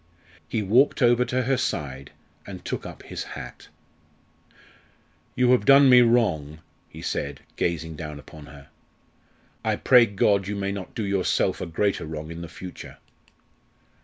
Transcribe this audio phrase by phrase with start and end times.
[0.49, 2.09] He walked over to her side
[2.47, 3.67] and took up his hat.
[5.35, 8.69] "You have done me wrong," he said, gazing down upon her.
[9.63, 12.97] "I pray God you may not do yourself a greater wrong in the future!